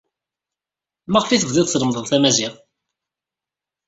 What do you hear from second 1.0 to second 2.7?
Maɣef ay tebdid tlemmded tamaziɣt?